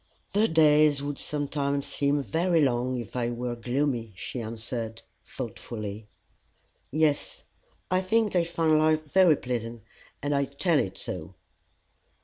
"The 0.33 0.47
days 0.47 1.03
would 1.03 1.19
sometimes 1.19 1.85
seem 1.85 2.23
very 2.23 2.59
long 2.59 2.97
if 2.97 3.15
I 3.15 3.29
were 3.29 3.55
gloomy," 3.55 4.13
she 4.15 4.41
answered, 4.41 5.03
thoughtfully. 5.23 6.07
"Yes, 6.89 7.43
I 7.91 8.01
think 8.01 8.35
I 8.35 8.43
find 8.43 8.79
life 8.79 9.03
very 9.13 9.35
pleasant, 9.35 9.83
and 10.23 10.33
I 10.33 10.45
tell 10.45 10.79
it 10.79 10.97
so." 10.97 11.35